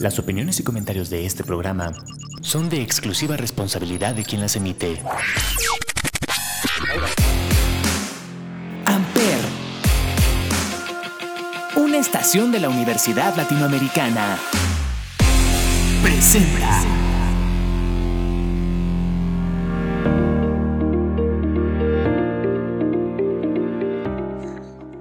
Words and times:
Las 0.00 0.18
opiniones 0.18 0.60
y 0.60 0.62
comentarios 0.62 1.10
de 1.10 1.26
este 1.26 1.42
programa 1.42 1.92
son 2.42 2.68
de 2.68 2.82
exclusiva 2.82 3.36
responsabilidad 3.36 4.14
de 4.14 4.24
quien 4.24 4.40
las 4.40 4.54
emite. 4.56 5.02
Amper, 8.84 9.40
una 11.76 11.98
estación 11.98 12.52
de 12.52 12.60
la 12.60 12.68
Universidad 12.68 13.34
Latinoamericana, 13.36 14.38
presenta. 16.02 16.82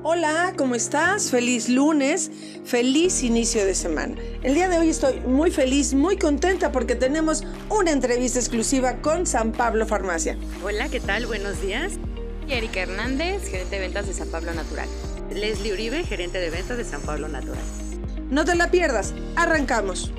Hola, 0.03 0.53
¿cómo 0.57 0.75
estás? 0.75 1.29
Feliz 1.29 1.67
lunes, 1.69 2.31
feliz 2.65 3.21
inicio 3.21 3.65
de 3.65 3.75
semana. 3.75 4.15
El 4.41 4.55
día 4.55 4.67
de 4.67 4.79
hoy 4.79 4.89
estoy 4.89 5.19
muy 5.21 5.51
feliz, 5.51 5.93
muy 5.93 6.17
contenta 6.17 6.71
porque 6.71 6.95
tenemos 6.95 7.43
una 7.69 7.91
entrevista 7.91 8.39
exclusiva 8.39 9.01
con 9.01 9.27
San 9.27 9.51
Pablo 9.51 9.85
Farmacia. 9.85 10.37
Hola, 10.63 10.89
¿qué 10.89 10.99
tal? 10.99 11.27
Buenos 11.27 11.61
días. 11.61 11.93
Y 12.47 12.53
Erika 12.53 12.81
Hernández, 12.81 13.47
gerente 13.47 13.75
de 13.75 13.81
ventas 13.81 14.07
de 14.07 14.13
San 14.13 14.29
Pablo 14.29 14.53
Natural. 14.53 14.87
Leslie 15.31 15.73
Uribe, 15.73 16.03
gerente 16.03 16.39
de 16.39 16.49
ventas 16.49 16.77
de 16.77 16.83
San 16.83 17.01
Pablo 17.01 17.27
Natural. 17.27 17.63
No 18.29 18.45
te 18.45 18.55
la 18.55 18.71
pierdas, 18.71 19.13
arrancamos. 19.35 20.11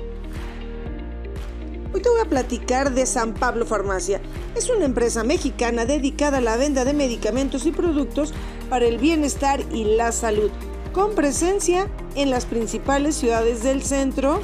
Hoy 1.93 2.01
te 2.01 2.09
voy 2.09 2.21
a 2.21 2.29
platicar 2.29 2.93
de 2.93 3.05
San 3.05 3.33
Pablo 3.33 3.65
Farmacia. 3.65 4.21
Es 4.55 4.69
una 4.69 4.85
empresa 4.85 5.23
mexicana 5.23 5.85
dedicada 5.85 6.37
a 6.37 6.41
la 6.41 6.57
venta 6.57 6.85
de 6.85 6.93
medicamentos 6.93 7.65
y 7.65 7.71
productos 7.71 8.33
para 8.69 8.85
el 8.85 8.97
bienestar 8.97 9.61
y 9.71 9.83
la 9.95 10.11
salud, 10.11 10.51
con 10.93 11.15
presencia 11.15 11.87
en 12.15 12.29
las 12.29 12.45
principales 12.45 13.15
ciudades 13.15 13.63
del 13.63 13.83
centro 13.83 14.41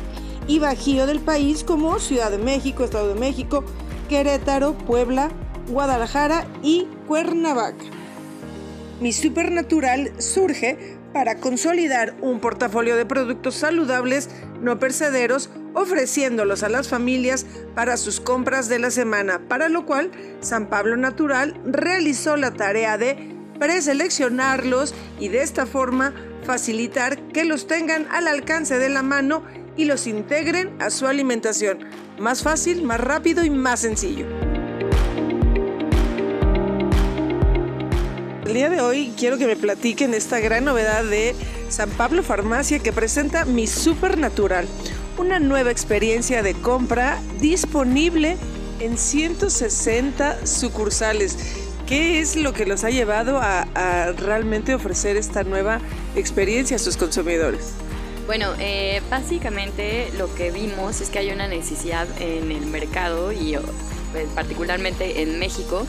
y 0.48 0.60
bajío 0.60 1.06
del 1.06 1.20
país 1.20 1.64
como 1.64 2.00
Ciudad 2.00 2.32
de 2.32 2.38
México, 2.38 2.84
Estado 2.84 3.14
de 3.14 3.20
México, 3.20 3.64
Querétaro, 4.10 4.74
Puebla, 4.74 5.30
Guadalajara 5.70 6.46
y 6.62 6.88
Cuernavaca. 7.08 7.84
Mi 9.00 9.12
Supernatural 9.12 10.12
surge 10.20 10.98
para 11.14 11.38
consolidar 11.38 12.16
un 12.22 12.40
portafolio 12.40 12.96
de 12.96 13.06
productos 13.06 13.56
saludables 13.56 14.30
no 14.62 14.80
percederos 14.80 15.50
ofreciéndolos 15.74 16.64
a 16.64 16.70
las 16.70 16.88
familias 16.88 17.46
para 17.76 17.98
sus 17.98 18.20
compras 18.20 18.70
de 18.70 18.80
la 18.80 18.92
semana, 18.92 19.42
para 19.48 19.70
lo 19.70 19.86
cual 19.86 20.12
San 20.40 20.70
Pablo 20.70 20.98
Natural 20.98 21.60
realizó 21.66 22.38
la 22.38 22.52
tarea 22.52 22.98
de 22.98 23.33
preseleccionarlos 23.64 24.94
y 25.22 25.30
de 25.30 25.42
esta 25.42 25.66
forma 25.66 26.14
facilitar 26.46 27.18
que 27.30 27.46
los 27.46 27.66
tengan 27.66 28.10
al 28.12 28.28
alcance 28.28 28.78
de 28.78 28.90
la 28.90 29.04
mano 29.04 29.42
y 29.78 29.86
los 29.86 30.06
integren 30.06 30.76
a 30.82 30.90
su 30.90 31.08
alimentación. 31.08 31.80
Más 32.20 32.44
fácil, 32.44 32.84
más 32.84 33.00
rápido 33.00 33.42
y 33.46 33.50
más 33.50 33.80
sencillo. 33.80 34.26
El 38.46 38.54
día 38.54 38.70
de 38.70 38.82
hoy 38.82 39.14
quiero 39.18 39.38
que 39.38 39.48
me 39.48 39.56
platiquen 39.56 40.14
esta 40.14 40.42
gran 40.42 40.66
novedad 40.66 41.06
de 41.06 41.34
San 41.70 41.90
Pablo 41.92 42.22
Farmacia 42.22 42.80
que 42.80 42.92
presenta 42.92 43.46
Mi 43.46 43.68
Supernatural, 43.68 44.68
una 45.18 45.40
nueva 45.40 45.72
experiencia 45.72 46.44
de 46.44 46.54
compra 46.54 47.18
disponible 47.40 48.36
en 48.82 48.98
160 48.98 50.46
sucursales. 50.46 51.63
¿Qué 51.88 52.20
es 52.20 52.36
lo 52.36 52.54
que 52.54 52.66
los 52.66 52.84
ha 52.84 52.90
llevado 52.90 53.40
a, 53.40 53.68
a 53.76 54.12
realmente 54.14 54.74
ofrecer 54.74 55.18
esta 55.18 55.44
nueva 55.44 55.80
experiencia 56.16 56.78
a 56.78 56.80
sus 56.80 56.98
consumidores? 56.98 57.74
Bueno, 58.26 58.54
eh, 58.60 59.02
básicamente 59.10 60.10
lo 60.18 60.34
que 60.34 60.52
vimos 60.52 61.02
es 61.02 61.10
que 61.10 61.20
hay 61.20 61.32
una 61.32 61.48
necesidad 61.48 62.08
en 62.22 62.52
el 62.52 62.66
mercado 62.68 63.34
y 63.34 63.58
pues, 64.14 64.28
particularmente 64.34 65.22
en 65.22 65.40
México 65.40 65.86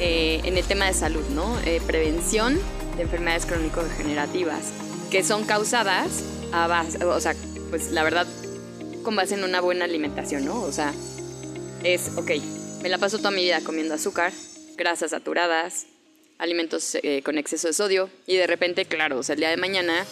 eh, 0.00 0.40
en 0.44 0.58
el 0.58 0.64
tema 0.64 0.86
de 0.86 0.94
salud, 0.94 1.24
¿no? 1.30 1.56
Eh, 1.60 1.80
prevención 1.86 2.58
de 2.96 3.02
enfermedades 3.02 3.46
crónico-degenerativas 3.46 4.72
que 5.10 5.22
son 5.22 5.44
causadas 5.44 6.24
a 6.52 6.66
base, 6.66 7.02
o 7.04 7.20
sea, 7.20 7.34
pues 7.70 7.92
la 7.92 8.02
verdad, 8.02 8.26
con 9.04 9.14
base 9.14 9.34
en 9.34 9.44
una 9.44 9.60
buena 9.60 9.84
alimentación, 9.84 10.44
¿no? 10.44 10.60
O 10.62 10.72
sea, 10.72 10.92
es, 11.84 12.10
ok, 12.16 12.32
me 12.82 12.88
la 12.88 12.98
paso 12.98 13.18
toda 13.18 13.30
mi 13.30 13.42
vida 13.42 13.60
comiendo 13.60 13.94
azúcar, 13.94 14.32
grasas 14.76 15.10
saturadas, 15.10 15.86
alimentos 16.38 16.96
eh, 17.02 17.22
con 17.24 17.38
exceso 17.38 17.68
de 17.68 17.74
sodio 17.74 18.10
y 18.26 18.36
de 18.36 18.46
repente, 18.46 18.84
claro, 18.84 19.18
o 19.18 19.22
sea, 19.22 19.34
el 19.34 19.40
día 19.40 19.50
de 19.50 19.56
mañana 19.56 20.04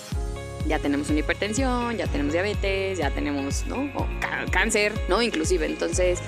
ya 0.67 0.79
tenemos 0.79 1.11
una 1.11 1.21
hipertensión, 1.21 1.97
ya 1.97 2.07
tenemos 2.07 2.33
diabetes, 2.33 2.99
ya 2.99 3.11
tenemos, 3.11 3.67
¿no? 3.67 3.91
Cáncer, 4.51 4.93
¿no? 5.09 5.21
Inclusive, 5.21 5.67
entonces 5.67 6.21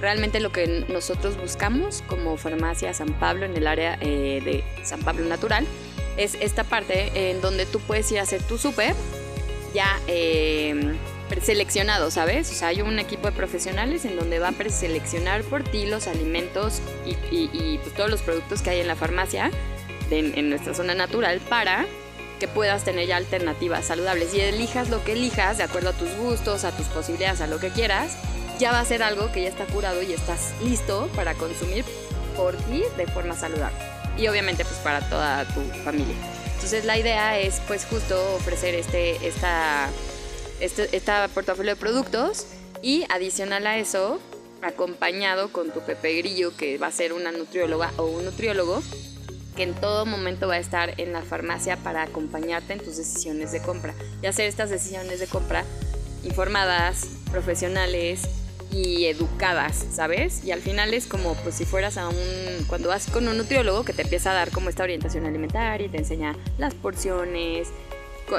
realmente 0.00 0.40
lo 0.40 0.50
que 0.50 0.84
nosotros 0.88 1.36
buscamos 1.36 2.02
como 2.08 2.36
farmacia 2.36 2.92
San 2.92 3.18
Pablo 3.20 3.44
en 3.46 3.56
el 3.56 3.66
área 3.66 3.98
eh, 4.00 4.40
de 4.44 4.64
San 4.84 5.00
Pablo 5.00 5.24
Natural 5.26 5.66
es 6.16 6.36
esta 6.40 6.64
parte 6.64 7.30
en 7.30 7.40
donde 7.40 7.66
tú 7.66 7.78
puedes 7.80 8.10
ir 8.10 8.18
a 8.18 8.22
hacer 8.22 8.42
tu 8.42 8.58
súper 8.58 8.94
ya 9.74 10.00
eh, 10.08 10.94
preseleccionado, 11.28 12.10
¿sabes? 12.10 12.50
O 12.50 12.54
sea, 12.54 12.68
hay 12.68 12.82
un 12.82 12.98
equipo 12.98 13.28
de 13.28 13.32
profesionales 13.32 14.04
en 14.04 14.16
donde 14.16 14.38
va 14.38 14.48
a 14.48 14.52
preseleccionar 14.52 15.42
por 15.42 15.64
ti 15.64 15.86
los 15.86 16.06
alimentos 16.06 16.80
y, 17.04 17.78
pues, 17.78 17.94
todos 17.94 18.10
los 18.10 18.22
productos 18.22 18.62
que 18.62 18.70
hay 18.70 18.80
en 18.80 18.88
la 18.88 18.96
farmacia 18.96 19.50
en 20.10 20.50
nuestra 20.50 20.74
zona 20.74 20.94
natural 20.94 21.40
para 21.48 21.86
que 22.42 22.48
puedas 22.48 22.82
tener 22.82 23.06
ya 23.06 23.18
alternativas 23.18 23.86
saludables 23.86 24.34
y 24.34 24.40
elijas 24.40 24.90
lo 24.90 25.04
que 25.04 25.12
elijas 25.12 25.58
de 25.58 25.62
acuerdo 25.62 25.90
a 25.90 25.92
tus 25.92 26.12
gustos, 26.16 26.64
a 26.64 26.72
tus 26.72 26.86
posibilidades, 26.86 27.40
a 27.40 27.46
lo 27.46 27.60
que 27.60 27.68
quieras, 27.68 28.16
ya 28.58 28.72
va 28.72 28.80
a 28.80 28.84
ser 28.84 29.04
algo 29.04 29.30
que 29.30 29.42
ya 29.42 29.48
está 29.48 29.64
curado 29.66 30.02
y 30.02 30.12
estás 30.12 30.52
listo 30.60 31.08
para 31.14 31.34
consumir 31.34 31.84
por 32.36 32.56
ti 32.56 32.82
de 32.96 33.06
forma 33.06 33.36
saludable. 33.36 33.78
Y 34.18 34.26
obviamente 34.26 34.64
pues 34.64 34.76
para 34.78 35.08
toda 35.08 35.44
tu 35.44 35.60
familia. 35.84 36.16
Entonces 36.54 36.84
la 36.84 36.98
idea 36.98 37.38
es 37.38 37.60
pues 37.68 37.84
justo 37.84 38.34
ofrecer 38.34 38.74
este, 38.74 39.24
esta, 39.24 39.88
este 40.62 40.96
esta 40.96 41.28
portafolio 41.28 41.74
de 41.74 41.80
productos 41.80 42.46
y 42.82 43.04
adicional 43.10 43.66
a 43.66 43.78
eso, 43.78 44.20
acompañado 44.62 45.52
con 45.52 45.70
tu 45.70 45.80
Pepe 45.80 46.14
Grillo, 46.14 46.56
que 46.56 46.78
va 46.78 46.86
a 46.86 46.92
ser 46.92 47.12
una 47.12 47.32
nutrióloga 47.32 47.92
o 47.96 48.04
un 48.06 48.24
nutriólogo, 48.24 48.82
que 49.56 49.64
en 49.64 49.74
todo 49.74 50.06
momento 50.06 50.48
va 50.48 50.54
a 50.54 50.58
estar 50.58 51.00
en 51.00 51.12
la 51.12 51.22
farmacia 51.22 51.76
para 51.76 52.02
acompañarte 52.02 52.72
en 52.72 52.78
tus 52.78 52.96
decisiones 52.96 53.52
de 53.52 53.60
compra 53.60 53.94
y 54.22 54.26
hacer 54.26 54.46
estas 54.46 54.70
decisiones 54.70 55.20
de 55.20 55.26
compra 55.26 55.64
informadas, 56.24 57.08
profesionales 57.30 58.22
y 58.70 59.06
educadas, 59.06 59.84
¿sabes? 59.92 60.44
Y 60.44 60.52
al 60.52 60.60
final 60.60 60.94
es 60.94 61.06
como 61.06 61.34
pues 61.42 61.56
si 61.56 61.64
fueras 61.64 61.98
a 61.98 62.08
un 62.08 62.64
cuando 62.66 62.88
vas 62.88 63.10
con 63.10 63.28
un 63.28 63.36
nutriólogo 63.36 63.84
que 63.84 63.92
te 63.92 64.02
empieza 64.02 64.30
a 64.30 64.34
dar 64.34 64.50
como 64.50 64.70
esta 64.70 64.82
orientación 64.82 65.26
alimentaria 65.26 65.86
y 65.86 65.90
te 65.90 65.98
enseña 65.98 66.36
las 66.56 66.72
porciones, 66.74 67.68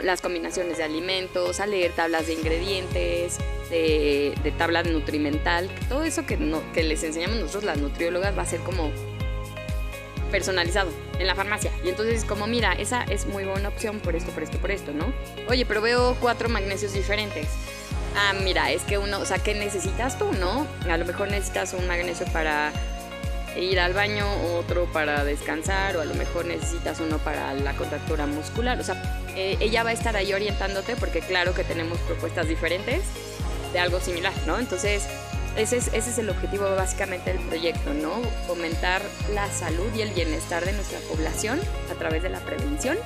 las 0.01 0.21
combinaciones 0.21 0.77
de 0.77 0.83
alimentos, 0.83 1.59
a 1.59 1.67
leer 1.67 1.91
tablas 1.91 2.27
de 2.27 2.33
ingredientes, 2.33 3.37
de, 3.69 4.53
tabla 4.57 4.83
nutrimental, 4.83 5.69
todo 5.89 6.03
eso 6.03 6.25
que, 6.25 6.37
no, 6.37 6.61
que 6.73 6.83
les 6.83 7.03
enseñamos 7.03 7.37
nosotros 7.37 7.63
las 7.63 7.77
nutriólogas 7.77 8.37
va 8.37 8.43
a 8.43 8.45
ser 8.45 8.59
como 8.61 8.91
personalizado 10.31 10.91
en 11.19 11.27
la 11.27 11.35
farmacia. 11.35 11.71
Y 11.83 11.89
entonces 11.89 12.25
como, 12.25 12.47
mira, 12.47 12.73
esa 12.73 13.03
es 13.03 13.25
muy 13.27 13.45
buena 13.45 13.69
opción 13.69 13.99
por 13.99 14.15
esto, 14.15 14.31
por 14.31 14.43
esto, 14.43 14.57
por 14.57 14.71
esto, 14.71 14.91
¿no? 14.91 15.13
Oye, 15.47 15.65
pero 15.65 15.81
veo 15.81 16.17
cuatro 16.19 16.49
magnesios 16.49 16.93
diferentes. 16.93 17.47
Ah, 18.15 18.33
mira, 18.43 18.71
es 18.71 18.83
que 18.83 18.97
uno, 18.97 19.19
o 19.19 19.25
sea, 19.25 19.39
¿qué 19.39 19.53
necesitas 19.53 20.17
tú, 20.19 20.31
no? 20.33 20.67
A 20.89 20.97
lo 20.97 21.05
mejor 21.05 21.29
necesitas 21.29 21.73
un 21.73 21.87
magnesio 21.87 22.25
para 22.27 22.71
ir 23.57 23.79
al 23.79 23.93
baño, 23.93 24.25
otro 24.57 24.85
para 24.91 25.23
descansar, 25.23 25.97
o 25.97 26.01
a 26.01 26.05
lo 26.05 26.13
mejor 26.15 26.45
necesitas 26.45 26.99
uno 26.99 27.17
para 27.19 27.53
la 27.53 27.73
contractura 27.75 28.25
muscular. 28.25 28.79
O 28.79 28.83
sea, 28.83 29.01
eh, 29.35 29.57
ella 29.59 29.83
va 29.83 29.91
a 29.91 29.93
estar 29.93 30.15
ahí 30.15 30.33
orientándote 30.33 30.95
porque 30.95 31.21
claro 31.21 31.53
que 31.53 31.63
tenemos 31.63 31.97
propuestas 31.99 32.47
diferentes 32.47 33.03
de 33.71 33.79
algo 33.79 33.99
similar, 33.99 34.33
¿no? 34.45 34.59
Entonces, 34.59 35.07
ese 35.57 35.77
es, 35.77 36.17
el 36.17 36.29
objetivo 36.29 36.63
básicamente 36.75 37.31
del 37.31 37.41
proyecto, 37.47 37.93
¿no? 37.93 38.21
Fomentar 38.47 39.01
la 39.33 39.49
salud 39.51 39.87
y 39.95 40.01
el 40.01 40.09
bienestar 40.09 40.65
de 40.65 40.73
nuestra 40.73 40.99
población 41.01 41.59
a 41.91 41.95
través 41.95 42.23
de 42.23 42.29
la 42.29 42.39
prevención 42.39 42.97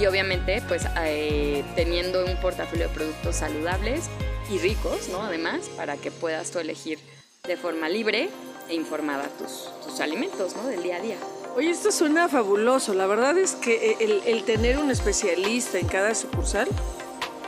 y 0.00 0.06
obviamente 0.06 0.62
pues 0.68 0.86
eh, 1.04 1.64
teniendo 1.74 2.24
un 2.24 2.36
portafolio 2.36 2.88
de 2.88 2.94
productos 2.94 3.36
saludables 3.36 4.08
y 4.50 4.58
ricos, 4.58 5.08
¿no? 5.08 5.22
Además, 5.22 5.68
para 5.76 5.96
que 5.96 6.10
puedas 6.10 6.50
tú 6.50 6.60
elegir 6.60 6.98
de 7.46 7.56
forma 7.56 7.88
libre 7.88 8.30
e 8.72 8.74
informada 8.74 9.24
tus, 9.38 9.68
tus 9.84 10.00
alimentos, 10.00 10.56
¿no? 10.56 10.66
Del 10.66 10.82
día 10.82 10.96
a 10.96 11.00
día. 11.00 11.16
Oye, 11.54 11.68
esto 11.68 11.92
suena 11.92 12.28
fabuloso. 12.28 12.94
La 12.94 13.06
verdad 13.06 13.36
es 13.36 13.54
que 13.54 13.98
el, 14.00 14.22
el 14.24 14.44
tener 14.44 14.78
un 14.78 14.90
especialista 14.90 15.78
en 15.78 15.86
cada 15.86 16.14
sucursal, 16.14 16.66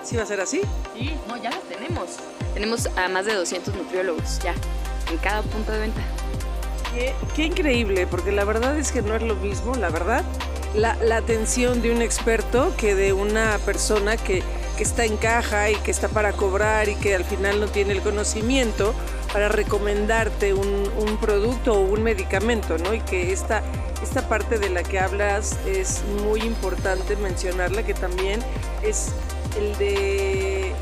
¿sí 0.03 0.17
va 0.17 0.25
a 0.25 0.26
ser 0.26 0.43
así? 0.43 0.61
Sí, 0.94 1.15
no, 1.26 1.43
ya 1.43 1.50
lo 1.50 1.61
tenemos. 1.61 2.11
Tenemos 2.53 2.87
a 2.97 3.09
más 3.09 3.25
de 3.25 3.35
200 3.35 3.75
nutriólogos 3.75 4.38
ya 4.41 4.55
en 5.11 5.17
cada 5.19 5.41
punto 5.41 5.73
de 5.73 5.79
venta. 5.79 6.03
Qué, 7.35 7.44
increíble, 7.44 8.06
porque 8.06 8.31
la 8.31 8.44
verdad 8.44 8.79
es 8.79 8.93
que 8.93 9.03
no 9.03 9.17
es 9.17 9.23
lo 9.23 9.35
mismo, 9.35 9.75
la 9.75 9.88
verdad, 9.88 10.23
la, 10.75 10.93
atención 11.17 11.82
de 11.82 11.91
un 11.91 12.03
experto 12.03 12.73
que 12.77 12.94
de 12.94 13.12
una 13.12 13.59
persona 13.65 14.17
que 14.17 14.44
que 14.77 14.82
está 14.82 15.05
en 15.05 15.17
caja 15.17 15.70
y 15.70 15.77
que 15.77 15.91
está 15.91 16.09
para 16.09 16.32
cobrar 16.32 16.88
y 16.88 16.97
que 16.97 17.15
al 17.15 17.25
final 17.25 17.61
no 17.61 17.69
tiene 17.69 17.93
el 17.93 18.00
conocimiento 18.00 18.93
para 19.34 19.48
recomendarte 19.48 20.54
un, 20.54 21.19
producto 21.20 21.75
o 21.75 21.81
un 21.81 22.04
medicamento, 22.04 22.78
¿no? 22.78 22.94
Y 22.94 23.00
que 23.00 23.32
esta, 23.32 23.62
esta 24.00 24.28
parte 24.28 24.60
de 24.60 24.69
la 24.69 24.84
que 24.84 25.00
hablas 25.00 25.58
es 25.66 26.04
muy 26.22 26.40
importante 26.42 27.16
mencionarla, 27.16 27.82
que 27.82 27.94
también 27.94 28.40
es 28.82 29.08
el 29.58 29.76
de 29.78 30.72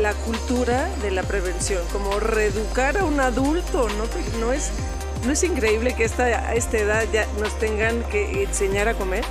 la 0.00 0.12
cultura 0.12 0.88
de 1.02 1.12
la 1.12 1.22
prevención, 1.22 1.82
como 1.92 2.18
reeducar 2.18 2.98
a 2.98 3.04
un 3.04 3.20
adulto, 3.20 3.88
¿no? 3.90 4.40
¿No 4.40 4.52
es, 4.52 4.72
no 5.24 5.30
es 5.30 5.44
increíble 5.44 5.94
que 5.94 6.02
esta, 6.02 6.24
a 6.24 6.54
esta 6.54 6.78
edad 6.78 7.04
ya 7.12 7.28
nos 7.38 7.56
tengan 7.60 8.02
que 8.10 8.42
enseñar 8.42 8.88
a 8.88 8.94
comer? 8.94 9.24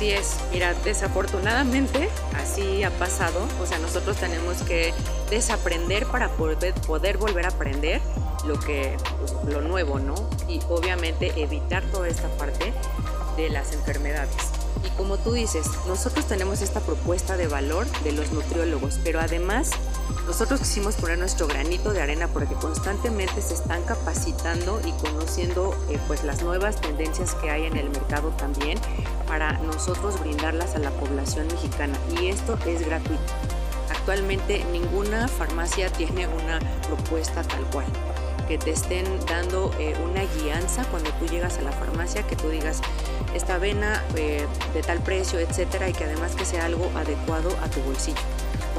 Así 0.00 0.12
es, 0.12 0.36
mira, 0.50 0.72
desafortunadamente 0.82 2.08
así 2.42 2.82
ha 2.84 2.90
pasado, 2.90 3.46
o 3.62 3.66
sea, 3.66 3.78
nosotros 3.80 4.16
tenemos 4.16 4.62
que 4.62 4.94
desaprender 5.28 6.06
para 6.06 6.30
poder, 6.30 6.72
poder 6.86 7.18
volver 7.18 7.44
a 7.44 7.48
aprender 7.50 8.00
lo 8.46 8.58
que 8.58 8.96
lo 9.46 9.60
nuevo, 9.60 9.98
¿no? 9.98 10.14
Y 10.48 10.58
obviamente 10.70 11.34
evitar 11.36 11.82
toda 11.92 12.08
esta 12.08 12.28
parte 12.38 12.72
de 13.36 13.50
las 13.50 13.74
enfermedades. 13.74 14.34
Y 14.86 14.88
como 14.96 15.18
tú 15.18 15.34
dices, 15.34 15.66
nosotros 15.86 16.24
tenemos 16.24 16.62
esta 16.62 16.80
propuesta 16.80 17.36
de 17.36 17.46
valor 17.46 17.86
de 18.02 18.12
los 18.12 18.32
nutriólogos, 18.32 18.98
pero 19.04 19.20
además 19.20 19.68
nosotros 20.26 20.60
quisimos 20.60 20.96
poner 20.96 21.18
nuestro 21.18 21.46
granito 21.46 21.92
de 21.92 22.00
arena 22.00 22.28
porque 22.28 22.54
constantemente 22.54 23.42
se 23.42 23.54
están 23.54 23.82
capacitando 23.84 24.80
y 24.84 24.92
conociendo 24.92 25.76
eh, 25.88 25.98
pues 26.06 26.24
las 26.24 26.42
nuevas 26.42 26.80
tendencias 26.80 27.34
que 27.36 27.50
hay 27.50 27.66
en 27.66 27.76
el 27.76 27.90
mercado 27.90 28.30
también 28.30 28.78
para 29.26 29.58
nosotros 29.58 30.20
brindarlas 30.20 30.74
a 30.74 30.78
la 30.78 30.90
población 30.90 31.46
mexicana 31.48 31.98
y 32.20 32.28
esto 32.28 32.58
es 32.66 32.84
gratuito. 32.86 33.22
Actualmente 33.90 34.64
ninguna 34.72 35.28
farmacia 35.28 35.90
tiene 35.92 36.28
una 36.28 36.58
propuesta 36.86 37.42
tal 37.42 37.64
cual 37.66 37.86
que 38.50 38.58
te 38.58 38.72
estén 38.72 39.04
dando 39.26 39.70
eh, 39.78 39.94
una 40.02 40.22
guianza 40.24 40.84
cuando 40.86 41.10
tú 41.20 41.26
llegas 41.26 41.58
a 41.58 41.62
la 41.62 41.70
farmacia, 41.70 42.24
que 42.24 42.34
tú 42.34 42.48
digas, 42.48 42.80
esta 43.32 43.54
avena 43.54 44.02
eh, 44.16 44.44
de 44.74 44.82
tal 44.82 44.98
precio, 44.98 45.38
etcétera, 45.38 45.88
y 45.88 45.92
que 45.92 46.02
además 46.02 46.34
que 46.34 46.44
sea 46.44 46.64
algo 46.64 46.90
adecuado 46.96 47.56
a 47.62 47.68
tu 47.68 47.80
bolsillo. 47.82 48.18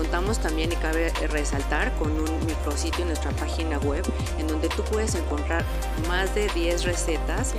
Contamos 0.02 0.40
también 0.40 0.72
y 0.72 0.76
cabe 0.78 1.12
resaltar 1.30 1.94
con 1.94 2.10
un 2.10 2.46
micrositio 2.48 3.02
en 3.02 3.10
nuestra 3.10 3.30
página 3.34 3.78
web 3.78 4.04
en 4.40 4.48
donde 4.48 4.68
tú 4.68 4.84
puedes 4.86 5.14
encontrar 5.14 5.64
más 6.08 6.34
de 6.34 6.50
10 6.50 6.86
recetas, 6.86 7.54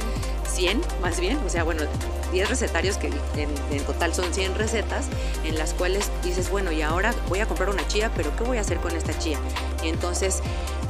100 0.48 0.80
más 1.00 1.20
bien, 1.20 1.38
o 1.46 1.48
sea, 1.48 1.62
bueno, 1.62 1.84
10 2.32 2.48
recetarios 2.48 2.96
que 2.96 3.12
en, 3.36 3.84
total 3.84 4.12
son 4.12 4.34
100 4.34 4.56
recetas 4.56 5.06
en 5.44 5.56
las 5.56 5.72
cuales 5.72 6.10
dices, 6.24 6.50
bueno, 6.50 6.72
y 6.72 6.82
ahora 6.82 7.14
voy 7.28 7.38
a 7.38 7.46
comprar 7.46 7.70
una 7.70 7.86
chía, 7.86 8.10
pero 8.16 8.34
¿qué 8.36 8.42
voy 8.42 8.58
a 8.58 8.62
hacer 8.62 8.78
con 8.78 8.96
esta 8.96 9.16
chía? 9.16 9.38
Y 9.84 9.88
entonces, 9.88 10.40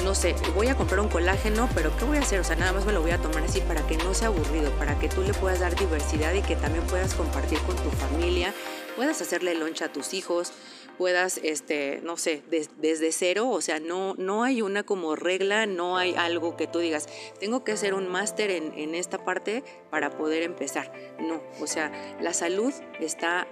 no 0.05 0.15
sé, 0.15 0.35
voy 0.55 0.69
a 0.69 0.75
comprar 0.75 1.01
un 1.01 1.09
colágeno, 1.09 1.69
pero 1.75 1.95
¿qué 1.99 2.07
voy 2.07 2.17
a 2.17 2.21
hacer? 2.21 2.41
O 2.41 2.45
sea, 2.45 2.57
nada 2.57 2.73
más 2.73 2.87
me 2.87 2.93
lo 2.93 3.03
voy 3.03 3.11
a 3.11 3.19
tomar 3.19 3.45
así 3.45 3.61
para 3.61 3.87
que 3.87 3.99
no 3.99 4.15
sea 4.15 4.29
aburrido, 4.29 4.71
para 4.79 4.99
que 4.99 5.11
tú 5.11 5.21
le 5.21 5.35
puedas 5.35 5.61
dar 5.61 5.77
diversidad 5.77 6.33
y 6.33 6.41
que 6.41 6.57
también 6.57 6.87
puedas 6.87 7.13
compartir 7.13 7.59
con 7.59 7.77
tu 7.77 7.91
familia, 7.91 8.55
puedas 8.97 9.21
hacerle 9.21 9.55
loncha 9.55 9.85
a 9.87 9.93
tus 9.93 10.15
hijos, 10.15 10.53
puedas, 10.97 11.39
este, 11.43 12.01
no 12.03 12.17
sé, 12.17 12.43
desde 12.79 13.13
cero, 13.13 13.49
o 13.49 13.61
sea, 13.61 13.81
no, 13.81 14.15
no 14.19 14.45
hay 14.45 14.63
una 14.63 14.83
como 14.83 15.17
regla, 15.17 15.67
no 15.67 15.97
hay 15.97 16.15
algo 16.15 16.57
que 16.57 16.67
tú 16.67 16.79
digas, 16.79 17.09
tengo 17.41 17.65
que 17.65 17.73
hacer 17.73 17.95
un 17.95 18.09
máster 18.09 18.51
en, 18.51 18.73
en 18.79 18.95
esta 18.95 19.25
parte 19.25 19.65
para 19.91 20.11
poder 20.11 20.43
empezar. 20.43 20.93
No, 21.19 21.43
o 21.61 21.67
sea, 21.67 21.93
la 22.21 22.33
salud 22.33 22.73
está 23.01 23.47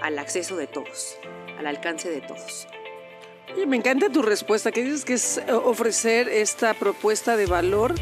al 0.00 0.18
acceso 0.18 0.56
de 0.56 0.66
todos, 0.66 1.18
al 1.58 1.66
alcance 1.66 2.10
de 2.10 2.20
todos. 2.20 2.66
me 3.66 3.76
encanta 3.76 4.08
tu 4.10 4.22
respuesta, 4.22 4.72
que 4.72 4.82
dices 4.82 5.04
que 5.04 5.14
es 5.14 5.40
ofrecer 5.48 6.28
esta 6.28 6.74
propuesta 6.74 7.36
de 7.36 7.46
valor 7.46 7.94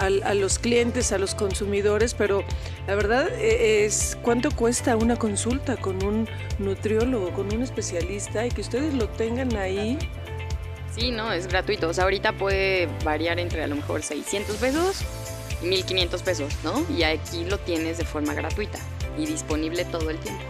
a, 0.00 0.34
los 0.34 0.58
clientes, 0.58 1.12
a 1.12 1.18
los 1.18 1.34
consumidores, 1.34 2.14
pero 2.14 2.42
la 2.86 2.94
verdad 2.94 3.28
e, 3.38 3.84
es 3.84 4.16
cuánto 4.22 4.50
cuesta 4.50 4.96
una 4.96 5.16
consulta 5.16 5.76
con 5.76 6.02
un 6.04 6.28
nutriólogo, 6.58 7.32
con 7.32 7.54
un 7.54 7.62
especialista 7.62 8.46
y 8.46 8.50
que 8.50 8.62
ustedes 8.62 8.94
lo 8.94 9.08
tengan 9.08 9.54
ahí. 9.56 9.98
Sí, 10.94 11.10
no, 11.10 11.32
es 11.32 11.46
gratuito. 11.46 11.88
O 11.88 11.94
sea, 11.94 12.04
ahorita 12.04 12.32
puede 12.32 12.88
variar 13.04 13.38
entre 13.38 13.62
a 13.62 13.66
lo 13.66 13.76
mejor 13.76 14.02
600 14.02 14.56
pesos 14.56 15.02
y 15.62 15.66
1500 15.66 16.22
pesos, 16.22 16.54
¿no? 16.64 16.84
Y 16.96 17.02
aquí 17.04 17.44
lo 17.44 17.58
tienes 17.58 17.98
de 17.98 18.04
forma 18.04 18.34
gratuita 18.34 18.78
y 19.18 19.26
disponible 19.26 19.84
todo 19.84 20.10
el 20.10 20.18
tiempo. 20.18 20.42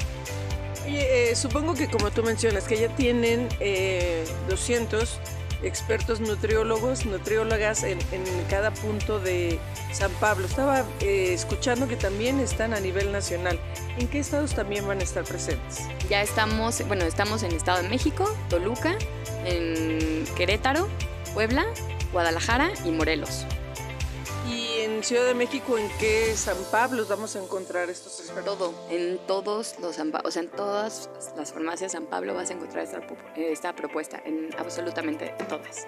Oye, 0.86 1.30
eh, 1.30 1.36
supongo 1.36 1.74
que 1.74 1.88
como 1.88 2.10
tú 2.10 2.22
mencionas, 2.22 2.64
que 2.64 2.78
ya 2.78 2.88
tienen 2.96 3.48
eh, 3.60 4.24
200 4.48 5.20
expertos 5.62 6.20
nutriólogos, 6.20 7.06
nutriólogas 7.06 7.84
en, 7.84 7.98
cada 8.48 8.72
punto 8.72 9.20
de 9.20 9.58
San 9.92 10.10
Pablo. 10.12 10.46
Estaba 10.46 10.84
eh, 11.00 11.32
escuchando 11.32 11.88
que 11.88 11.96
también 11.96 12.40
están 12.40 12.74
a 12.74 12.80
nivel 12.80 13.12
nacional. 13.12 13.58
¿En 13.98 14.08
qué 14.08 14.18
estados 14.18 14.54
también 14.54 14.86
van 14.86 15.00
a 15.00 15.02
estar 15.02 15.24
presentes? 15.24 15.82
Ya 16.08 16.22
estamos, 16.22 16.86
bueno, 16.86 17.04
estamos 17.04 17.42
en 17.42 17.52
Estado 17.52 17.82
de 17.82 17.88
México, 17.88 18.28
Toluca, 18.48 18.96
en 19.44 20.24
Querétaro, 20.36 20.88
Puebla, 21.34 21.66
Guadalajara 22.12 22.72
y 22.84 22.90
Morelos 22.90 23.46
en 25.00 25.04
Ciudad 25.04 25.24
de 25.24 25.32
México, 25.32 25.78
¿en 25.78 25.88
qué 25.98 26.36
San 26.36 26.58
Pablo 26.70 27.06
vamos 27.08 27.34
a 27.34 27.42
encontrar 27.42 27.88
estos 27.88 28.20
expertos? 28.20 28.58
Todo, 28.58 28.74
en 28.90 29.18
todos 29.26 29.76
los 29.80 29.98
o 29.98 30.30
sea, 30.30 30.42
en 30.42 30.50
todas 30.50 31.08
las 31.38 31.54
farmacias 31.54 31.92
San 31.92 32.04
Pablo 32.04 32.34
vas 32.34 32.50
a 32.50 32.52
encontrar 32.52 32.84
esta, 32.84 33.00
esta 33.34 33.74
propuesta, 33.74 34.20
en 34.26 34.50
absolutamente 34.58 35.34
todas. 35.48 35.86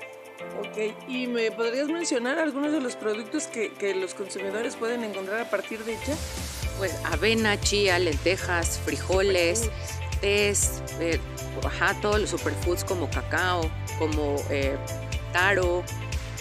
Ok, 0.60 0.94
¿y 1.08 1.26
me 1.26 1.50
podrías 1.50 1.88
mencionar 1.88 2.38
algunos 2.38 2.72
de 2.72 2.80
los 2.80 2.96
productos 2.96 3.48
que, 3.48 3.74
que 3.74 3.94
los 3.94 4.14
consumidores 4.14 4.76
pueden 4.76 5.04
encontrar 5.04 5.40
a 5.40 5.50
partir 5.50 5.84
de 5.84 5.92
ella? 5.92 6.16
Pues 6.78 6.94
avena, 7.04 7.60
chía, 7.60 7.98
lentejas, 7.98 8.78
frijoles, 8.78 9.70
tés, 10.22 10.82
eh, 11.00 11.20
todos 12.00 12.18
los 12.18 12.30
superfoods 12.30 12.82
como 12.84 13.10
cacao, 13.10 13.70
como 13.98 14.36
eh, 14.48 14.78
taro, 15.34 15.84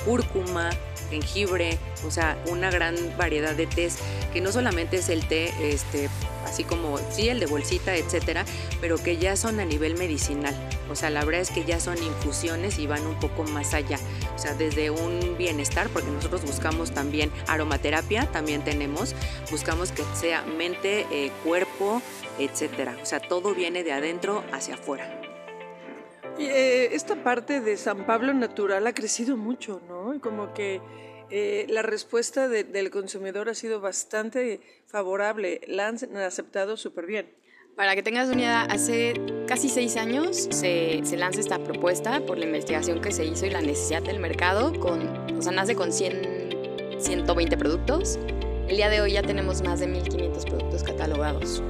cúrcuma, 0.05 0.69
jengibre, 1.11 1.77
o 2.07 2.11
sea, 2.11 2.41
una 2.47 2.71
gran 2.71 2.95
variedad 3.17 3.53
de 3.53 3.67
tés, 3.67 3.97
que 4.33 4.41
no 4.41 4.51
solamente 4.51 4.97
es 4.97 5.09
el 5.09 5.27
té, 5.27 5.53
este, 5.61 6.09
así 6.45 6.63
como, 6.63 6.97
sí, 7.11 7.29
el 7.29 7.39
de 7.39 7.45
bolsita, 7.45 7.95
etcétera, 7.95 8.45
pero 8.79 8.97
que 8.97 9.17
ya 9.17 9.35
son 9.35 9.59
a 9.59 9.65
nivel 9.65 9.95
medicinal. 9.97 10.55
O 10.89 10.95
sea, 10.95 11.09
la 11.09 11.23
verdad 11.23 11.41
es 11.41 11.51
que 11.51 11.63
ya 11.63 11.79
son 11.79 11.97
infusiones 12.01 12.79
y 12.79 12.87
van 12.87 13.05
un 13.05 13.19
poco 13.19 13.43
más 13.43 13.73
allá. 13.73 13.99
O 14.35 14.39
sea, 14.39 14.53
desde 14.53 14.89
un 14.89 15.37
bienestar, 15.37 15.87
porque 15.89 16.09
nosotros 16.09 16.43
buscamos 16.43 16.91
también 16.91 17.31
aromaterapia, 17.47 18.25
también 18.31 18.63
tenemos, 18.63 19.15
buscamos 19.51 19.91
que 19.91 20.03
sea 20.15 20.41
mente, 20.43 21.05
eh, 21.11 21.31
cuerpo, 21.43 22.01
etcétera. 22.39 22.97
O 23.01 23.05
sea, 23.05 23.19
todo 23.19 23.53
viene 23.53 23.83
de 23.83 23.93
adentro 23.93 24.43
hacia 24.51 24.75
afuera. 24.75 25.21
Eh, 26.39 26.89
esta 26.93 27.23
parte 27.23 27.61
de 27.61 27.77
San 27.77 28.05
Pablo 28.05 28.33
Natural 28.33 28.85
ha 28.87 28.93
crecido 28.93 29.37
mucho, 29.37 29.81
¿no? 29.87 30.00
Y 30.13 30.19
como 30.19 30.53
que 30.53 30.81
eh, 31.29 31.65
la 31.69 31.81
respuesta 31.81 32.47
del 32.47 32.89
consumidor 32.89 33.49
ha 33.49 33.55
sido 33.55 33.79
bastante 33.79 34.59
favorable, 34.85 35.61
la 35.67 35.87
han 35.87 35.97
aceptado 36.17 36.77
súper 36.77 37.05
bien. 37.05 37.29
Para 37.75 37.95
que 37.95 38.03
tengas 38.03 38.27
una 38.27 38.41
idea, 38.41 38.61
hace 38.63 39.13
casi 39.47 39.69
seis 39.69 39.95
años 39.95 40.49
se, 40.51 40.99
se, 41.03 41.17
lanza 41.17 41.39
esta 41.39 41.57
propuesta 41.63 42.25
por 42.25 42.37
la 42.37 42.45
investigación 42.45 43.01
que 43.01 43.11
se 43.13 43.25
hizo 43.25 43.45
y 43.45 43.49
la 43.49 43.61
necesidad 43.61 44.03
del 44.03 44.19
mercado, 44.19 44.77
con, 44.77 45.07
o 45.37 45.41
sea, 45.41 45.53
nace 45.53 45.75
con 45.75 45.93
100, 45.93 46.99
120 46.99 47.57
productos. 47.57 48.19
El 48.67 48.75
día 48.75 48.89
de 48.89 49.01
hoy 49.01 49.13
ya 49.13 49.21
tenemos 49.21 49.61
más 49.61 49.79
de 49.79 49.87
1.500 49.87 50.43
productos 50.45 50.83
catalogados 50.83 51.63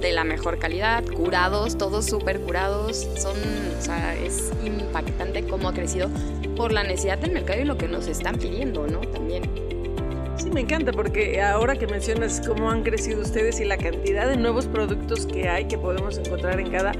de 0.00 0.12
la 0.12 0.24
mejor 0.24 0.58
calidad, 0.58 1.04
curados, 1.04 1.78
todos 1.78 2.06
súper 2.06 2.40
curados. 2.40 3.08
Son, 3.16 3.36
o 3.36 3.82
sea, 3.82 4.14
es 4.14 4.52
impactante 4.64 5.44
cómo 5.44 5.68
ha 5.68 5.74
crecido 5.74 6.08
por 6.56 6.72
la 6.72 6.82
necesidad 6.82 7.18
del 7.18 7.32
mercado 7.32 7.60
y 7.60 7.64
lo 7.64 7.76
que 7.76 7.88
nos 7.88 8.06
están 8.06 8.36
pidiendo, 8.36 8.86
¿no? 8.86 9.00
También. 9.00 9.44
Sí, 10.36 10.50
me 10.50 10.60
encanta 10.60 10.92
porque 10.92 11.40
ahora 11.40 11.76
que 11.76 11.86
mencionas 11.86 12.42
cómo 12.46 12.70
han 12.70 12.82
crecido 12.82 13.22
ustedes 13.22 13.58
y 13.60 13.64
la 13.64 13.78
cantidad 13.78 14.28
de 14.28 14.36
nuevos 14.36 14.66
productos 14.66 15.26
que 15.26 15.48
hay 15.48 15.66
que 15.66 15.78
podemos 15.78 16.18
encontrar 16.18 16.60
en 16.60 16.70
cada 16.70 16.92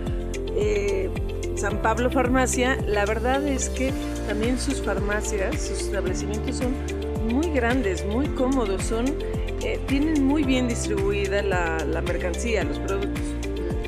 eh, 0.56 1.10
San 1.54 1.80
Pablo 1.82 2.10
Farmacia, 2.10 2.76
la 2.86 3.04
verdad 3.04 3.46
es 3.46 3.68
que 3.70 3.92
también 4.26 4.58
sus 4.58 4.82
farmacias, 4.82 5.60
sus 5.60 5.80
establecimientos 5.82 6.56
son 6.56 6.74
muy 7.28 7.50
grandes, 7.50 8.04
muy 8.06 8.26
cómodos, 8.28 8.84
son 8.84 9.06
eh, 9.62 9.80
tienen 9.86 10.24
muy 10.24 10.44
bien 10.44 10.68
distribuida 10.68 11.42
la, 11.42 11.78
la, 11.84 12.02
mercancía, 12.02 12.64
los 12.64 12.78
productos. 12.78 13.22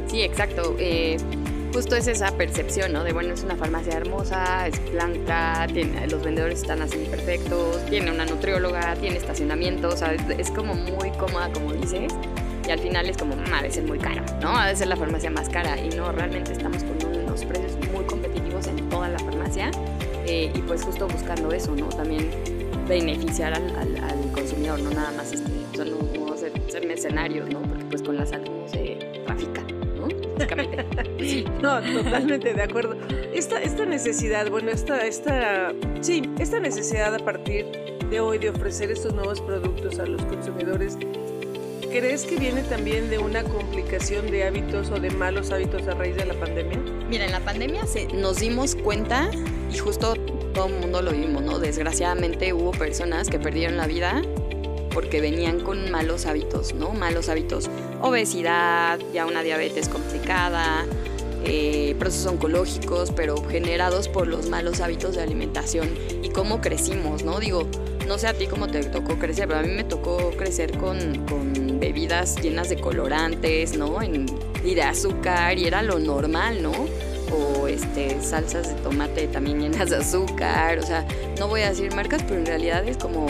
Sí, 0.08 0.22
exacto. 0.22 0.76
Eh, 0.78 1.16
justo 1.72 1.96
es 1.96 2.06
esa 2.06 2.30
percepción, 2.32 2.92
¿no? 2.92 3.04
De, 3.04 3.12
bueno, 3.12 3.34
es 3.34 3.42
una 3.42 3.56
farmacia 3.56 3.94
hermosa, 3.94 4.66
es 4.68 4.92
blanca, 4.92 5.66
tiene, 5.72 6.06
los 6.08 6.22
vendedores 6.22 6.62
están 6.62 6.82
así 6.82 6.98
perfectos, 7.10 7.84
tiene 7.86 8.10
una 8.10 8.24
nutrióloga, 8.24 8.94
tiene 8.96 9.16
estacionamiento, 9.16 9.88
o 9.88 9.96
sea, 9.96 10.14
es, 10.14 10.50
como 10.50 10.74
muy 10.74 11.10
cómoda, 11.12 11.50
como 11.52 11.72
dices. 11.72 12.12
y 12.66 12.70
al 12.70 12.78
final 12.78 13.08
es 13.08 13.16
como, 13.16 13.34
ha 13.54 13.62
de 13.62 13.70
ser 13.70 13.84
muy 13.84 13.98
cara, 13.98 14.24
¿no? 14.40 14.62
De 14.64 14.74
ser 14.74 14.88
la 14.88 14.96
farmacia 14.96 15.30
más 15.30 15.48
cara 15.48 15.78
y 15.78 15.90
no, 15.90 16.10
realmente 16.12 16.52
estamos 16.52 16.82
con 16.84 16.96
unos 17.16 17.44
precios 17.44 17.72
muy 17.92 18.04
competitivos 18.04 18.66
en 18.66 18.88
toda 18.88 19.08
la 19.08 19.18
farmacia 19.18 19.70
eh, 20.26 20.50
y 20.54 20.58
pues 20.62 20.82
justo 20.82 21.06
buscando 21.08 21.52
eso, 21.52 21.74
¿no? 21.74 21.88
También 21.88 22.28
beneficiar 22.88 23.54
al, 23.54 23.70
al, 23.76 24.32
consumidor, 24.32 24.80
no 24.80 24.90
nada 24.90 25.10
más 25.12 25.32
este, 25.32 25.50
o 25.78 25.84
sea, 25.84 26.18
no, 26.18 26.36
ser, 26.36 26.52
ser, 26.68 26.86
mercenarios, 26.86 27.48
¿no? 27.50 27.60
Porque 27.62 27.84
pues 27.84 28.02
con 28.02 28.16
la 28.16 28.26
salud 28.26 28.66
se 28.66 28.98
trafica, 29.24 29.62
¿no? 29.96 30.08
No, 31.62 31.80
totalmente 32.02 32.54
de 32.54 32.62
acuerdo. 32.62 32.96
Esta, 33.32 33.60
esta 33.60 33.84
necesidad, 33.84 34.50
bueno, 34.50 34.70
esta, 34.70 35.06
esta, 35.06 35.72
sí, 36.00 36.22
esta 36.38 36.60
necesidad 36.60 37.14
a 37.14 37.18
partir 37.18 37.66
de 38.10 38.20
hoy 38.20 38.38
de 38.38 38.50
ofrecer 38.50 38.90
estos 38.90 39.14
nuevos 39.14 39.40
productos 39.40 39.98
a 39.98 40.06
los 40.06 40.24
consumidores 40.24 40.96
¿Crees 41.90 42.26
que 42.26 42.36
viene 42.36 42.62
también 42.64 43.08
de 43.08 43.18
una 43.18 43.42
complicación 43.42 44.30
de 44.30 44.44
hábitos 44.44 44.90
o 44.90 45.00
de 45.00 45.08
malos 45.10 45.50
hábitos 45.50 45.88
a 45.88 45.94
raíz 45.94 46.16
de 46.16 46.26
la 46.26 46.34
pandemia? 46.34 46.78
Mira, 47.08 47.24
en 47.24 47.32
la 47.32 47.40
pandemia 47.40 47.86
se, 47.86 48.06
nos 48.08 48.40
dimos 48.40 48.74
cuenta 48.74 49.30
y 49.72 49.78
justo 49.78 50.14
todo 50.52 50.66
el 50.66 50.74
mundo 50.80 51.00
lo 51.00 51.12
vimos, 51.12 51.42
¿no? 51.42 51.58
Desgraciadamente 51.58 52.52
hubo 52.52 52.72
personas 52.72 53.30
que 53.30 53.38
perdieron 53.38 53.78
la 53.78 53.86
vida 53.86 54.20
porque 54.98 55.20
venían 55.20 55.60
con 55.60 55.92
malos 55.92 56.26
hábitos, 56.26 56.74
¿no? 56.74 56.90
Malos 56.90 57.28
hábitos, 57.28 57.70
obesidad, 58.02 58.98
ya 59.14 59.26
una 59.26 59.44
diabetes 59.44 59.88
complicada, 59.88 60.84
eh, 61.44 61.94
procesos 62.00 62.32
oncológicos, 62.32 63.12
pero 63.14 63.36
generados 63.48 64.08
por 64.08 64.26
los 64.26 64.48
malos 64.48 64.80
hábitos 64.80 65.14
de 65.14 65.22
alimentación 65.22 65.88
y 66.20 66.30
cómo 66.30 66.60
crecimos, 66.60 67.22
¿no? 67.22 67.38
Digo, 67.38 67.68
no 68.08 68.18
sé 68.18 68.26
a 68.26 68.34
ti 68.34 68.48
cómo 68.48 68.66
te 68.66 68.82
tocó 68.82 69.20
crecer, 69.20 69.46
pero 69.46 69.60
a 69.60 69.62
mí 69.62 69.68
me 69.68 69.84
tocó 69.84 70.32
crecer 70.36 70.76
con, 70.76 70.98
bebidas 71.78 72.34
llenas 72.42 72.68
de 72.68 72.80
colorantes, 72.80 73.78
¿no? 73.78 74.00
y 74.02 74.74
de 74.74 74.82
azúcar, 74.82 75.58
y 75.58 75.66
era 75.66 75.80
lo 75.80 76.00
normal, 76.00 76.60
¿no? 76.60 76.72
O 76.72 77.68
este, 77.68 78.20
salsas 78.20 78.74
de 78.74 78.82
tomate 78.82 79.28
también 79.28 79.60
llenas 79.60 79.90
de 79.90 79.96
azúcar, 79.98 80.80
o 80.80 80.82
sea, 80.82 81.06
no 81.38 81.46
voy 81.46 81.60
a 81.60 81.68
decir 81.68 81.94
marcas, 81.94 82.24
pero 82.24 82.40
en 82.40 82.46
realidad 82.46 82.88
es 82.88 82.96
como, 82.96 83.28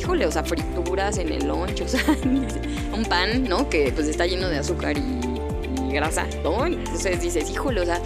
híjole, 0.00 0.26
o 0.26 0.32
sea, 0.32 0.42
frituras 0.42 1.18
en 1.18 1.30
el 1.30 1.46
lunch, 1.46 1.82
o 1.82 1.88
sea, 1.88 2.02
un 2.94 3.04
pan, 3.04 3.44
¿no? 3.44 3.68
Que 3.68 3.92
pues 3.94 4.08
está 4.08 4.26
lleno 4.26 4.48
de 4.48 4.58
azúcar 4.58 4.96
y, 4.96 5.92
grasa. 5.92 6.26
Entonces 6.30 7.20
dices, 7.20 7.50
híjole, 7.50 7.80
o 7.80 7.84
sea, 7.84 8.00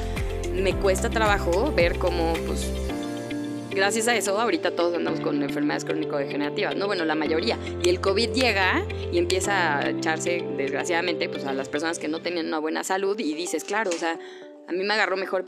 me 0.53 0.75
cuesta 0.75 1.11
trabajo 1.11 1.73
ver 1.73 1.99
cómo, 1.99 2.33
pues, 2.47 2.67
gracias 3.71 4.09
a 4.09 4.17
eso 4.17 4.41
ahorita 4.41 4.71
todos 4.71 4.95
andamos 4.95 5.21
con 5.21 5.43
enfermedades 5.43 5.85
crónico-degenerativas, 5.85 6.77
¿no? 6.77 6.87
Bueno, 6.87 7.05
la 7.05 7.15
mayoría. 7.15 7.59
Y 7.83 7.91
el 7.91 8.01
COVID 8.01 8.31
llega 8.33 8.85
y 9.13 9.19
empieza 9.19 9.79
a 9.79 9.91
echarse, 9.91 10.45
desgraciadamente, 10.57 11.29
pues 11.29 11.45
a 11.45 11.53
las 11.53 11.69
personas 11.69 11.99
que 11.99 12.09
no 12.09 12.21
tenían 12.21 12.47
una 12.47 12.59
buena 12.59 12.83
salud 12.85 13.19
y 13.21 13.35
dices, 13.35 13.65
claro, 13.65 13.91
o 13.91 13.99
sea, 13.99 14.19
a 14.67 14.73
mí 14.73 14.83
me 14.83 14.95
agarró 14.95 15.17
mejor 15.17 15.45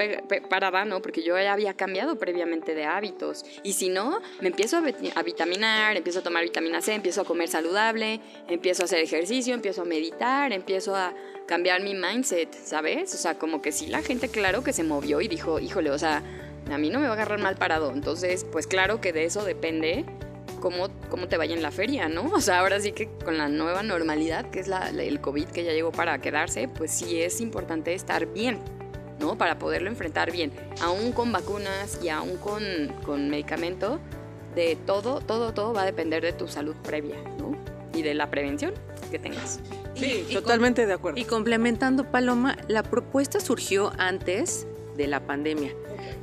parada, 0.48 0.84
¿no? 0.84 1.00
Porque 1.00 1.22
yo 1.22 1.38
ya 1.38 1.52
había 1.52 1.74
cambiado 1.74 2.16
previamente 2.16 2.74
de 2.74 2.84
hábitos. 2.84 3.44
Y 3.62 3.72
si 3.72 3.88
no, 3.88 4.20
me 4.40 4.48
empiezo 4.48 4.76
a, 4.76 5.22
vitaminar, 5.22 5.96
empiezo 5.96 6.18
a 6.20 6.22
tomar 6.22 6.42
vitamina 6.42 6.80
C, 6.82 6.94
empiezo 6.94 7.22
a 7.22 7.24
comer 7.24 7.48
saludable, 7.48 8.20
empiezo 8.48 8.82
a 8.82 8.84
hacer 8.84 9.00
ejercicio, 9.00 9.54
empiezo 9.54 9.82
a 9.82 9.84
meditar, 9.84 10.52
empiezo 10.52 10.94
a 10.94 11.14
cambiar 11.46 11.82
mi 11.82 11.94
mindset, 11.94 12.52
¿sabes? 12.52 13.14
O 13.14 13.18
sea, 13.18 13.38
como 13.38 13.62
que 13.62 13.72
sí, 13.72 13.86
la 13.86 14.02
gente, 14.02 14.28
claro 14.28 14.62
que 14.62 14.72
se 14.72 14.84
movió 14.84 15.20
y 15.20 15.28
dijo, 15.28 15.60
híjole, 15.60 15.90
o 15.90 15.98
sea, 15.98 16.22
a 16.70 16.78
mí 16.78 16.90
no 16.90 16.98
me 16.98 17.06
va 17.06 17.12
a 17.12 17.14
agarrar 17.14 17.38
mal 17.38 17.56
parado. 17.56 17.92
Entonces, 17.92 18.44
pues 18.44 18.66
claro 18.66 19.00
que 19.00 19.12
de 19.12 19.24
eso 19.24 19.44
depende 19.44 20.04
cómo, 20.60 20.88
cómo 21.08 21.28
te 21.28 21.36
vaya 21.36 21.54
en 21.54 21.62
la 21.62 21.70
feria, 21.70 22.08
¿no? 22.08 22.30
O 22.32 22.40
sea, 22.40 22.60
ahora 22.60 22.80
sí 22.80 22.92
que 22.92 23.08
con 23.24 23.38
la 23.38 23.48
nueva 23.48 23.82
normalidad, 23.82 24.50
que 24.50 24.60
es 24.60 24.68
la, 24.68 24.90
el 24.90 25.20
COVID 25.20 25.46
que 25.48 25.64
ya 25.64 25.72
llegó 25.72 25.92
para 25.92 26.20
quedarse, 26.20 26.68
pues 26.68 26.90
sí 26.90 27.22
es 27.22 27.40
importante 27.40 27.94
estar 27.94 28.26
bien, 28.26 28.60
¿no? 29.20 29.38
Para 29.38 29.58
poderlo 29.58 29.88
enfrentar 29.88 30.30
bien, 30.30 30.52
aún 30.82 31.12
con 31.12 31.32
vacunas 31.32 31.98
y 32.02 32.08
aún 32.08 32.36
con, 32.36 32.62
con 33.04 33.28
medicamento, 33.28 34.00
de 34.56 34.74
todo, 34.74 35.20
todo, 35.20 35.52
todo 35.52 35.72
va 35.72 35.82
a 35.82 35.84
depender 35.84 36.22
de 36.22 36.32
tu 36.32 36.48
salud 36.48 36.74
previa, 36.82 37.16
¿no? 37.38 37.56
Y 37.94 38.02
de 38.02 38.14
la 38.14 38.30
prevención 38.30 38.72
que 39.10 39.18
tengas. 39.18 39.60
Sí, 39.94 40.26
totalmente 40.32 40.86
de 40.86 40.92
acuerdo. 40.92 41.20
Y 41.20 41.24
complementando, 41.24 42.10
Paloma, 42.10 42.56
la 42.66 42.82
propuesta 42.82 43.38
surgió 43.38 43.92
antes 43.98 44.66
de 44.96 45.06
la 45.06 45.20
pandemia. 45.20 45.72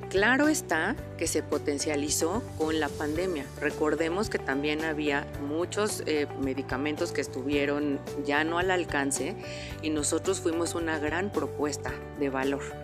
Claro 0.10 0.48
está 0.48 0.96
que 1.18 1.26
se 1.26 1.42
potencializó 1.42 2.44
con 2.58 2.80
la 2.80 2.90
pandemia. 2.90 3.46
Recordemos 3.60 4.30
que 4.30 4.38
también 4.38 4.84
había 4.84 5.26
muchos 5.48 6.04
eh, 6.06 6.28
medicamentos 6.40 7.12
que 7.12 7.22
estuvieron 7.22 8.00
ya 8.24 8.44
no 8.44 8.60
al 8.60 8.70
alcance 8.70 9.36
y 9.82 9.90
nosotros 9.90 10.40
fuimos 10.40 10.76
una 10.76 11.00
gran 11.00 11.32
propuesta 11.32 11.92
de 12.20 12.30
valor. 12.30 12.83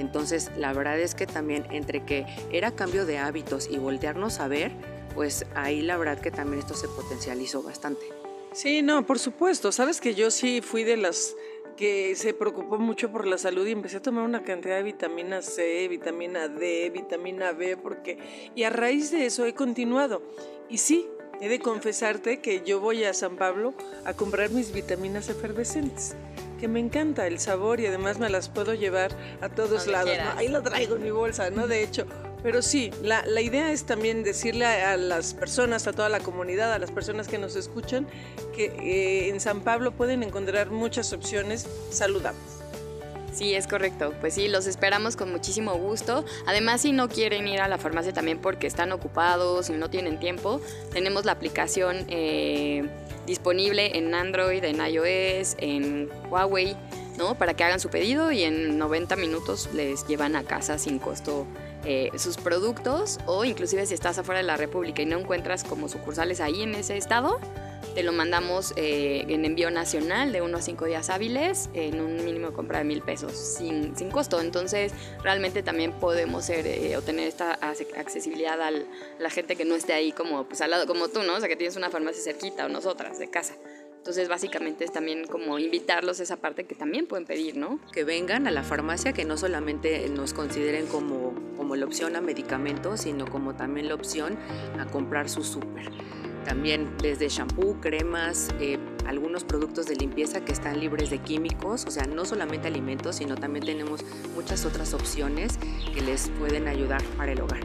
Entonces, 0.00 0.50
la 0.56 0.72
verdad 0.72 0.98
es 0.98 1.14
que 1.14 1.26
también 1.26 1.66
entre 1.70 2.04
que 2.04 2.26
era 2.50 2.72
cambio 2.72 3.06
de 3.06 3.18
hábitos 3.18 3.68
y 3.70 3.78
voltearnos 3.78 4.40
a 4.40 4.48
ver, 4.48 4.72
pues 5.14 5.46
ahí 5.54 5.82
la 5.82 5.96
verdad 5.96 6.20
que 6.20 6.30
también 6.30 6.60
esto 6.60 6.74
se 6.74 6.88
potencializó 6.88 7.62
bastante. 7.62 8.06
Sí, 8.52 8.82
no, 8.82 9.06
por 9.06 9.18
supuesto. 9.18 9.70
Sabes 9.70 10.00
que 10.00 10.14
yo 10.14 10.30
sí 10.30 10.60
fui 10.60 10.82
de 10.84 10.96
las 10.96 11.36
que 11.76 12.14
se 12.14 12.34
preocupó 12.34 12.78
mucho 12.78 13.10
por 13.10 13.26
la 13.26 13.38
salud 13.38 13.66
y 13.66 13.72
empecé 13.72 13.98
a 13.98 14.02
tomar 14.02 14.24
una 14.24 14.42
cantidad 14.42 14.76
de 14.76 14.82
vitamina 14.82 15.40
C, 15.40 15.88
vitamina 15.88 16.48
D, 16.48 16.90
vitamina 16.90 17.52
B, 17.52 17.76
porque 17.76 18.18
y 18.54 18.64
a 18.64 18.70
raíz 18.70 19.10
de 19.10 19.26
eso 19.26 19.46
he 19.46 19.54
continuado. 19.54 20.22
Y 20.68 20.78
sí, 20.78 21.08
he 21.40 21.48
de 21.48 21.58
confesarte 21.58 22.40
que 22.40 22.62
yo 22.66 22.80
voy 22.80 23.04
a 23.04 23.14
San 23.14 23.36
Pablo 23.36 23.72
a 24.04 24.14
comprar 24.14 24.50
mis 24.50 24.72
vitaminas 24.72 25.30
efervescentes, 25.30 26.14
que 26.60 26.68
me 26.68 26.78
encanta 26.78 27.26
el 27.26 27.40
sabor 27.40 27.80
y 27.80 27.86
además 27.86 28.18
me 28.18 28.28
las 28.28 28.48
puedo 28.48 28.74
llevar 28.74 29.16
a 29.40 29.48
todos 29.48 29.86
lados. 29.86 30.12
Ahí 30.36 30.48
lo 30.48 30.62
traigo 30.62 30.96
en 30.96 31.02
mi 31.02 31.10
bolsa, 31.10 31.50
¿no? 31.50 31.66
De 31.66 31.82
hecho, 31.82 32.06
pero 32.42 32.62
sí, 32.62 32.90
la, 33.02 33.24
la, 33.26 33.40
idea 33.40 33.72
es 33.72 33.84
también 33.84 34.22
decirle 34.22 34.66
a, 34.66 34.96
las 34.96 35.34
personas, 35.34 35.86
a 35.86 35.92
toda 35.92 36.08
la 36.08 36.20
comunidad, 36.20 36.72
a 36.72 36.78
las 36.78 36.90
personas 36.90 37.28
que 37.28 37.38
nos 37.38 37.56
escuchan, 37.56 38.06
que 38.54 38.66
eh, 38.66 39.28
en 39.30 39.40
San 39.40 39.62
Pablo 39.62 39.92
pueden 39.92 40.22
encontrar 40.22 40.70
muchas 40.70 41.12
opciones 41.12 41.66
saludables. 41.90 42.60
Sí, 43.32 43.54
es 43.54 43.66
correcto. 43.66 44.12
Pues 44.20 44.34
sí, 44.34 44.48
los 44.48 44.66
esperamos 44.66 45.16
con 45.16 45.30
muchísimo 45.30 45.74
gusto. 45.74 46.24
Además, 46.46 46.82
si 46.82 46.92
no 46.92 47.08
quieren 47.08 47.46
ir 47.46 47.60
a 47.60 47.68
la 47.68 47.78
farmacia 47.78 48.12
también 48.12 48.38
porque 48.38 48.66
están 48.66 48.92
ocupados 48.92 49.70
y 49.70 49.74
no 49.74 49.88
tienen 49.88 50.18
tiempo, 50.18 50.60
tenemos 50.92 51.24
la 51.24 51.32
aplicación 51.32 52.04
eh, 52.08 52.88
disponible 53.26 53.96
en 53.96 54.14
Android, 54.14 54.62
en 54.64 54.76
iOS, 54.84 55.56
en 55.58 56.08
Huawei, 56.30 56.76
¿no? 57.18 57.34
Para 57.34 57.54
que 57.54 57.64
hagan 57.64 57.80
su 57.80 57.88
pedido 57.88 58.32
y 58.32 58.44
en 58.44 58.78
90 58.78 59.16
minutos 59.16 59.68
les 59.74 60.06
llevan 60.06 60.36
a 60.36 60.44
casa 60.44 60.78
sin 60.78 60.98
costo 60.98 61.46
eh, 61.84 62.10
sus 62.18 62.36
productos 62.36 63.18
o 63.26 63.44
inclusive 63.44 63.86
si 63.86 63.94
estás 63.94 64.18
afuera 64.18 64.40
de 64.40 64.46
la 64.46 64.56
República 64.56 65.02
y 65.02 65.06
no 65.06 65.18
encuentras 65.18 65.64
como 65.64 65.88
sucursales 65.88 66.40
ahí 66.40 66.62
en 66.62 66.74
ese 66.74 66.96
estado, 66.96 67.40
te 67.94 68.02
lo 68.02 68.12
mandamos 68.12 68.72
eh, 68.76 69.24
en 69.28 69.44
envío 69.44 69.70
nacional 69.70 70.32
de 70.32 70.42
1 70.42 70.56
a 70.56 70.62
5 70.62 70.84
días 70.86 71.10
hábiles 71.10 71.70
en 71.74 72.00
un 72.00 72.24
mínimo 72.24 72.48
de 72.48 72.52
compra 72.52 72.78
de 72.78 72.84
mil 72.84 73.02
pesos 73.02 73.32
sin, 73.32 73.96
sin 73.96 74.10
costo. 74.10 74.40
Entonces 74.40 74.92
realmente 75.22 75.62
también 75.62 75.92
podemos 75.92 76.44
ser, 76.44 76.66
eh, 76.66 76.96
obtener 76.96 77.26
esta 77.26 77.52
accesibilidad 77.52 78.60
a 78.60 78.70
la 78.70 79.30
gente 79.30 79.56
que 79.56 79.64
no 79.64 79.74
esté 79.74 79.92
ahí 79.92 80.12
como, 80.12 80.44
pues, 80.44 80.60
al 80.60 80.70
lado, 80.70 80.86
como 80.86 81.08
tú, 81.08 81.22
¿no? 81.22 81.34
O 81.34 81.40
sea, 81.40 81.48
que 81.48 81.56
tienes 81.56 81.76
una 81.76 81.90
farmacia 81.90 82.22
cerquita 82.22 82.66
o 82.66 82.68
nosotras 82.68 83.18
de 83.18 83.28
casa. 83.28 83.54
Entonces, 84.00 84.28
básicamente 84.30 84.84
es 84.84 84.92
también 84.92 85.26
como 85.26 85.58
invitarlos 85.58 86.20
a 86.20 86.22
esa 86.22 86.38
parte 86.38 86.64
que 86.64 86.74
también 86.74 87.06
pueden 87.06 87.26
pedir, 87.26 87.58
¿no? 87.58 87.78
Que 87.92 88.02
vengan 88.02 88.46
a 88.46 88.50
la 88.50 88.62
farmacia, 88.62 89.12
que 89.12 89.26
no 89.26 89.36
solamente 89.36 90.08
nos 90.08 90.32
consideren 90.32 90.86
como, 90.86 91.34
como 91.58 91.76
la 91.76 91.84
opción 91.84 92.16
a 92.16 92.22
medicamentos, 92.22 93.02
sino 93.02 93.26
como 93.26 93.56
también 93.56 93.88
la 93.88 93.94
opción 93.94 94.38
a 94.78 94.86
comprar 94.86 95.28
su 95.28 95.44
súper. 95.44 95.90
También 96.44 96.96
desde 97.02 97.28
shampoo, 97.28 97.80
cremas, 97.80 98.48
eh, 98.60 98.78
algunos 99.06 99.44
productos 99.44 99.86
de 99.86 99.96
limpieza 99.96 100.44
que 100.44 100.52
están 100.52 100.80
libres 100.80 101.10
de 101.10 101.18
químicos, 101.18 101.84
o 101.86 101.90
sea, 101.90 102.06
no 102.06 102.24
solamente 102.24 102.68
alimentos, 102.68 103.16
sino 103.16 103.34
también 103.34 103.64
tenemos 103.64 104.00
muchas 104.34 104.64
otras 104.64 104.94
opciones 104.94 105.58
que 105.92 106.00
les 106.00 106.30
pueden 106.38 106.68
ayudar 106.68 107.02
para 107.16 107.32
el 107.32 107.40
hogar. 107.40 107.60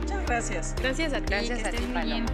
Muchas 0.00 0.26
gracias. 0.26 0.74
Gracias 0.78 1.12
a 1.12 1.18
ti. 1.18 1.24
Gracias 1.28 1.64
a 1.64 1.70
ti, 1.70 1.82
Paloma. 1.92 2.26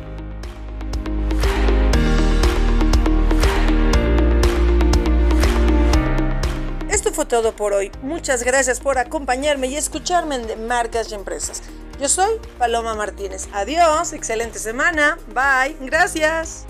Esto 6.91 7.13
fue 7.13 7.27
todo 7.27 7.55
por 7.55 7.73
hoy. 7.73 7.91
Muchas 8.03 8.45
gracias 8.45 8.81
por 8.81 8.99
acompañarme 8.99 9.67
y 9.67 9.77
escucharme 9.77 10.37
en 10.37 10.67
Marcas 10.67 11.11
y 11.11 11.15
Empresas. 11.15 11.63
Yo 12.01 12.09
soy 12.09 12.41
Paloma 12.59 12.95
Martínez. 12.95 13.49
Adiós, 13.53 14.13
excelente 14.13 14.59
semana. 14.59 15.19
Bye. 15.29 15.77
Gracias. 15.81 16.67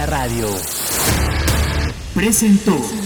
La 0.00 0.06
radio. 0.06 0.48
Presentó. 2.14 2.99